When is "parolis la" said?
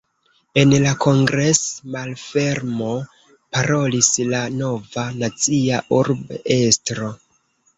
3.57-4.41